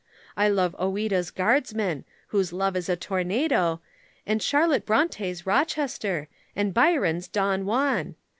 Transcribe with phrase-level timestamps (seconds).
[0.35, 3.81] I like Ouida's guardsman, whose love is a tornado,
[4.25, 8.15] and Charlotte Bronte's Rochester, and Byron's Don Juan.